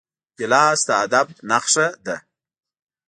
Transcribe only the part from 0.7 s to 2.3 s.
د ادب نښه ده.